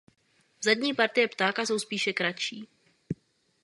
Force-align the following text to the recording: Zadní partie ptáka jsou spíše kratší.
Zadní 0.63 0.93
partie 0.93 1.27
ptáka 1.27 1.65
jsou 1.65 1.79
spíše 1.79 2.13
kratší. 2.13 2.67